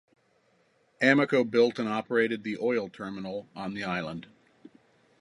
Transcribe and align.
Amoco 0.99 1.47
built 1.47 1.77
and 1.77 1.87
operated 1.87 2.41
the 2.43 2.57
oil 2.57 2.89
terminal 2.89 3.47
on 3.55 3.75
the 3.75 3.83
island. 3.83 4.25